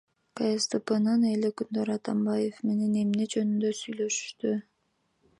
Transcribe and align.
КСДПнын 0.37 1.25
эл 1.31 1.43
өкүлдөрү 1.49 1.93
Атамбаев 1.99 2.63
менен 2.69 2.95
эмне 3.01 3.27
жөнүндө 3.33 3.71
сүйлөшүштү? 3.81 4.55